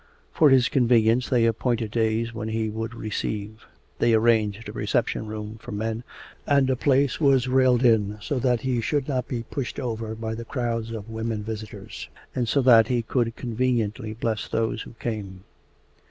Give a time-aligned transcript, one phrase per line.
[0.33, 3.67] For his convenience they appointed days when he would receive.
[3.99, 6.03] They arranged a reception room for men,
[6.47, 10.33] and a place was railed in so that he should not be pushed over by
[10.33, 15.43] the crowds of women visitors, and so that he could conveniently bless those who came.